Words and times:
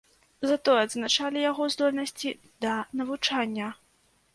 Затое 0.51 0.77
адзначалі 0.85 1.45
яго 1.51 1.69
здольнасці 1.75 2.29
да 2.67 2.75
навучання. 3.05 3.75